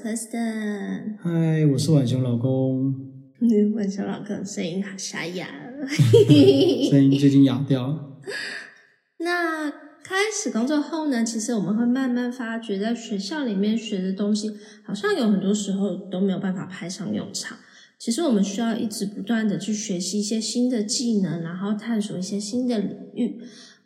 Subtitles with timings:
[0.00, 1.18] 是 Kristen。
[1.22, 2.94] 嗨，我是晚熊老公。
[3.76, 5.46] 晚熊老公声音好沙哑。
[6.90, 8.18] 声音最近哑掉了。
[9.20, 9.70] 那
[10.02, 11.22] 开始工作后呢？
[11.22, 14.50] 其实我们会慢慢发觉，在学校里面学的东西，
[14.82, 17.58] 好像有很多时候都没有办法派上用场。
[17.98, 23.38] 其实我们需要一直不断的去学习一些新的技能，然后探索一些新的领域。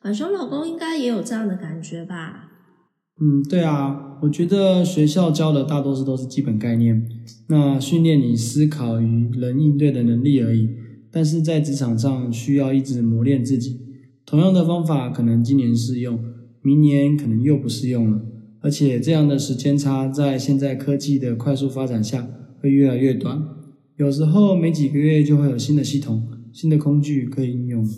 [0.03, 2.53] 晚熊老公应该也有这样的感觉吧？
[3.21, 7.09] 嗯，对啊，我觉得学校教的大多数都是基本概念，
[7.49, 10.69] 那训练你思考与人应对的能力而已。
[11.13, 13.81] 但是在职场上需要一直磨练自己，
[14.27, 16.19] 同样的方法可能今年适用，
[16.61, 18.21] 明年可能又不适用了。
[18.61, 22.27] 而且这样的时间差在现在科技的快速发展下
[22.61, 23.47] 会越来越短，
[23.97, 27.89] 有时候没几个月就会有新的系统、新的工具可以应用。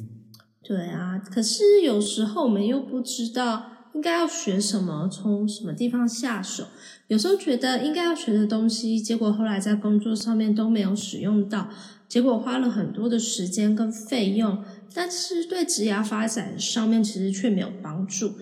[0.62, 3.62] 对啊，可是有时候我们又不知道
[3.96, 6.66] 应该要学什么，从什么地方下手。
[7.08, 11.70] 有时候觉得应该要学的东西，结果后来在工作上面都没有使用到。
[12.06, 14.62] 结果花了很多的时间跟费用，
[14.94, 18.34] 但是对职涯发展上面其实却没有帮助。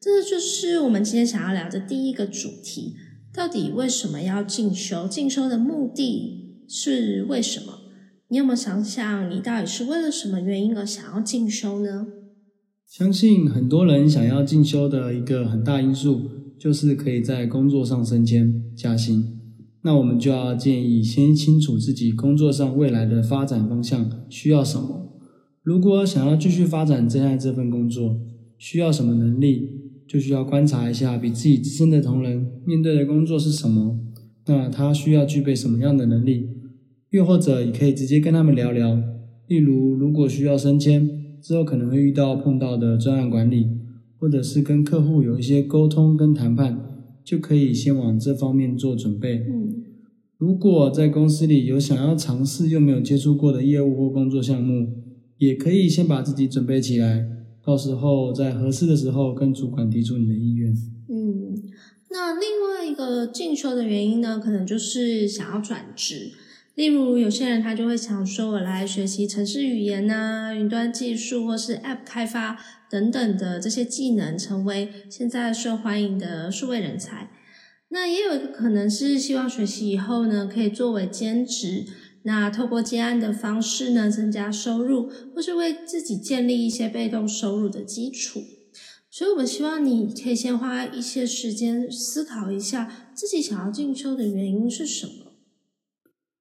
[0.00, 2.96] 这就是我们今天想要聊的第一个主题：
[3.32, 5.06] 到底为什么要进修？
[5.06, 7.80] 进修的目的是为什么？
[8.28, 12.06] 你有没有想想，你到底是为了什么原因而想要进修呢？
[12.96, 19.36] 相信很多人想要进修的一个很大因素，就是可以在工作上升迁加薪。
[19.82, 25.12] 那我们就要建议先清楚自己工作上未来的发展方向需要什么。
[25.64, 28.16] 如果想要继续发展真爱这份工作，
[28.58, 29.70] 需要什么能力，
[30.06, 33.98] 就需要观察一下比自己资深的同仁面对的工作是什么，
[34.46, 36.48] 那他需要具备什么样的能力。
[37.10, 39.02] 又或者也可以直接跟他们聊聊，
[39.48, 43.68] 例如如果需要升迁之后可能会遇到碰到的专案管理，
[44.18, 46.90] 或者是跟客户有一些沟通跟谈判。
[47.24, 49.46] 就可以先往这方面做准备。
[49.48, 49.82] 嗯，
[50.36, 54.92] 如果在公司里有想要尝试又没有接触过的业务或工作项目，
[55.38, 57.26] 也可以先把自己准备起来，
[57.64, 60.70] 到时候在合适的时候跟主管提出你的意愿。
[61.08, 61.62] 嗯，
[62.10, 66.30] 那另外一个进修的原因呢，可能就是想要转职。
[66.74, 72.58] 例如，有些人他就会想说，我来学习城市语言呐、云端技术或是 App 开发
[72.90, 77.30] 等等的这些技能，成为现在受欢迎的数位人才。
[77.90, 81.84] 那也有一个可能是希望学习以后呢，可以作为兼职，
[82.24, 88.42] 那透过接案的方式呢，增加收入，或是为自己建立一些被动收入的基础。
[89.08, 95.23] 所以，我们希望你可以先花一些时间思考一下，自己想要进修的原因是什么。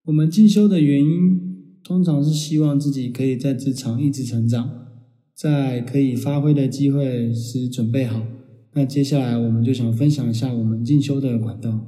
[0.06, 1.40] 我们进修的原因，
[1.82, 4.88] 通常是希望自己可以在职场一直成长，
[5.34, 8.22] 在可以发挥的机会时准备好。
[8.74, 11.88] 那接下来我们就想分享一下我们进修的管道。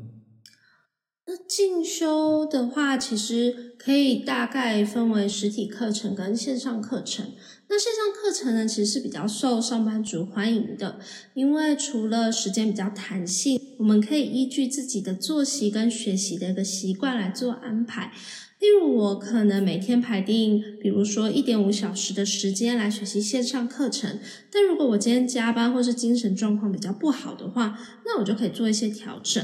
[1.28, 7.26] 那进修的话，其实可以大概分为实体课程跟线上课程。
[7.68, 11.00] 那线上课程呢，其实是比较受上班族欢迎的，
[11.34, 18.12] 因为除了时间比较弹性，我们可以依据自己的作息跟学习的一个习惯来做安排。
[18.60, 24.20] 例如，我可能每天排定，比如说一点五小时的时间来学习线上课程。
[24.52, 29.44] 但如果我今天加班或是精神状况比较不好的话，那我就可以做一些调整。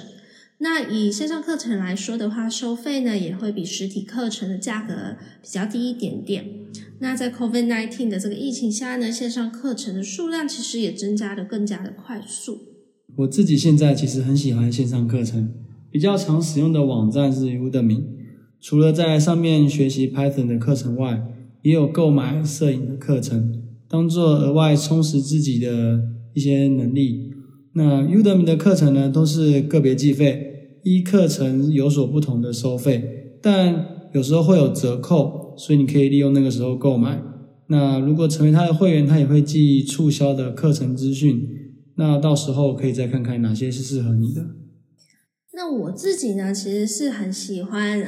[0.63, 6.45] 那以线上课程来说的话，收费呢也会比实体课程的价格比较低一点点。
[6.99, 12.59] 那在 COVID-19 的这个疫情下呢，线上课程的数量其实也增加的更加的快速。
[13.15, 15.51] 我自己现在其实很喜欢线上课程，
[15.89, 18.03] 比较常使用的网站是 Udemy。
[18.59, 21.24] 除了在上面学习 Python 的课程外，
[21.63, 26.03] 也有购买摄影的课程，当做额外充实自己的
[26.36, 27.31] 一些能力。
[27.74, 30.50] 那 Udemy 的课程呢，都是个别计费。
[30.83, 37.22] 依课程有所不同的收费，但有时候会有折扣，所以你可以利用那个时候购买。
[37.68, 41.48] 那如果成为他的会员，他也会寄促销的课程资讯。
[41.95, 44.42] 那到时候可以再看看哪些是适合你的。
[45.54, 48.01] 那我自己呢，其实是很喜欢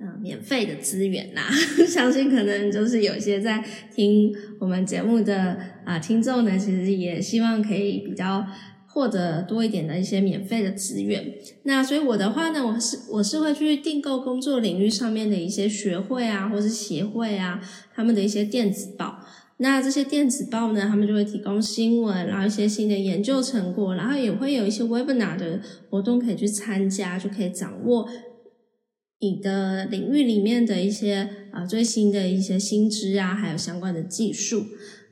[0.00, 1.48] 嗯免费的资源啦。
[1.88, 3.64] 相信可能就是有些在
[3.94, 8.44] 听我们节目的啊听众呢，其实也希望可以比较。
[8.96, 11.34] 获得多一点的一些免费的资源。
[11.64, 17.60] 那所以我的话呢，我是我是会去订购工作领域上面的一些学会啊，或是协会啊，
[17.94, 19.18] 他们的一些电子报。
[19.58, 25.60] 那这些电子报呢，他们就会提供新闻，然后一些新的研究成果，然后也会有一些 webinar 的
[25.90, 28.08] 活动可以去参加，就可以掌握
[29.20, 34.64] 你的领域里面的一些啊最新的一些新知啊，还有相关的技术。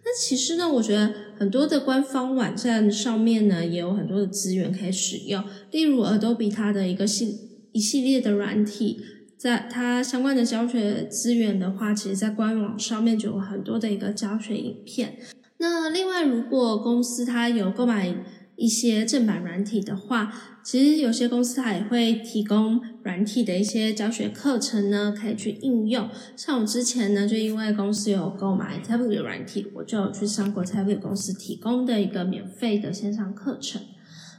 [0.05, 7.39] 那其实呢，我觉得很多的官方网站上面呢，也有很多的资源可以使用，例如 Adobe 它的一个系
[7.73, 9.01] 一系列的软体。
[9.37, 15.19] 在它相关的教学资源的话，其实，在官网上面就有很多的一个教学影片。
[15.59, 18.15] 那另外，如果公司它有购买
[18.57, 26.09] 一些正版软体的话，其实有些公司它也会提供软体的一些教学课程呢，可以去应用。
[26.37, 33.83] 像我之前呢，就因为公司有购买 t a b l e 软体，我就有去上过 t a b l e 公司提供的一个免费的线上课程。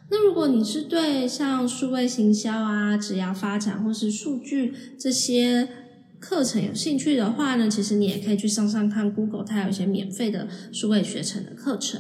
[0.09, 5.67] 那如果你是对像数位行销啊、职业发展或是数据这些
[6.19, 11.99] 课程有兴趣的话呢，其实你也可以去上上看 Google，它有一些免费的数位学程的课程。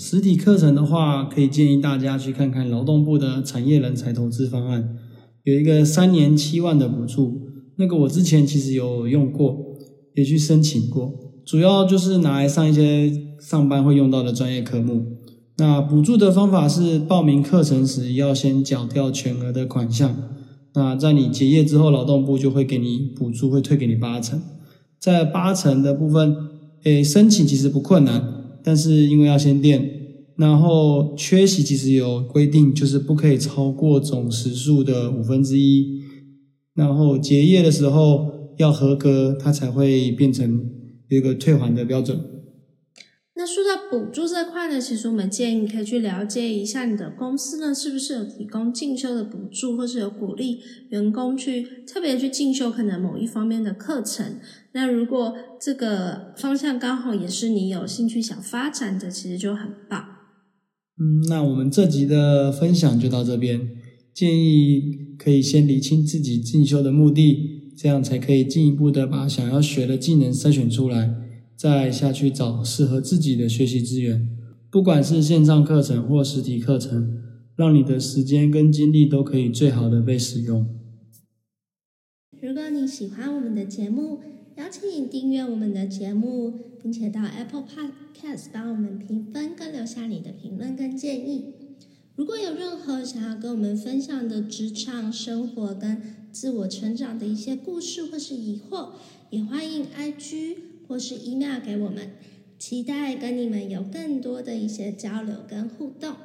[0.00, 4.96] 实体课程的话，可以建议大家去看看劳动部的产业人才投资方案，
[5.42, 7.40] 有一个三年七万的补助，
[7.78, 9.58] 那个我之前其实有用过，
[10.14, 11.12] 也去申请过，
[11.44, 15.04] 主要就是拿来上一些上班会用到的专业科目。
[15.56, 20.14] 那补助的方法是报名课程时要先缴掉全额的款项，
[20.74, 24.40] 那在你结业之后，劳动部就会给你补助，会退给你八成。
[25.00, 26.36] 在八成的部分，
[26.84, 29.90] 诶，申请其实不困难，但是因为要先垫，
[30.36, 36.02] 然后缺席其实有规定，就是不可以超过总时数的五分之一，
[36.74, 40.70] 然后结业的时候要合格，它才会变成
[41.08, 42.18] 一个退还的标准。
[43.38, 50.58] 那说到补助这块呢，其实我们建议你可以去了解一下你的公司呢，是不是有提供进修的补助，或是有鼓励
[50.88, 54.40] 员工去特别去进修可能某一方面的课程。
[54.72, 60.04] 那如果这个方向刚好也是你有兴趣想发展的，其实就很棒。
[60.98, 63.70] 嗯，那我们这集的分享就到这边，
[64.12, 64.82] 建议
[65.16, 71.27] 可以先理清自己进修的目的，这样才可以进一步的把想要学的技能筛选出来。
[71.58, 74.28] 再下去找适合自己的学习资源，
[74.70, 77.20] 不管是线上课程或实体课程，
[77.56, 80.64] 让你的时间跟精力都可以最好的被使用。
[82.40, 84.20] 如果你喜欢我们的节目，
[84.54, 91.54] 邀请你订阅我们的节目，并且到 Apple Podcast 帮我们评分跟留下你的评论跟建议。
[92.14, 96.00] 如果有任何想要跟我们分享的职场生活跟
[96.30, 98.90] 自我成长的一些故事或是疑惑，
[99.30, 100.67] 也欢迎 IG。
[100.88, 102.12] 或是 email 给我们，
[102.58, 106.16] 期待跟你们有更多的一些交流跟互动。